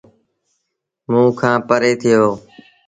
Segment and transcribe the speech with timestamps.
[1.11, 2.31] موݩ کآݩ پري ٿئي وهو۔